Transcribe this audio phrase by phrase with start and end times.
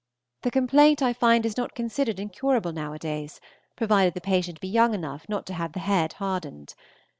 [0.41, 3.39] The complaint I find is not considered incurable nowadays,
[3.75, 6.73] provided the patient be young enough not to have the head hardened.